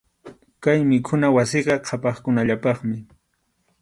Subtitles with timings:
[0.67, 2.97] Kay mikhuna wasiqa qhapaqkunallapaqmi.